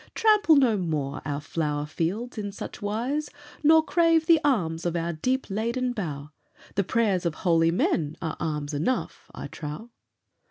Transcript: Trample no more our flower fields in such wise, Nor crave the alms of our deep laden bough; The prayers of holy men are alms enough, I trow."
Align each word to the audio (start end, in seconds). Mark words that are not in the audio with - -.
Trample 0.15 0.55
no 0.55 0.77
more 0.77 1.21
our 1.25 1.39
flower 1.39 1.85
fields 1.85 2.35
in 2.35 2.51
such 2.51 2.81
wise, 2.81 3.29
Nor 3.61 3.85
crave 3.85 4.25
the 4.25 4.39
alms 4.43 4.83
of 4.83 4.95
our 4.95 5.13
deep 5.13 5.45
laden 5.47 5.93
bough; 5.93 6.31
The 6.73 6.83
prayers 6.83 7.23
of 7.23 7.35
holy 7.35 7.69
men 7.69 8.17
are 8.19 8.35
alms 8.39 8.73
enough, 8.73 9.29
I 9.35 9.45
trow." 9.45 9.91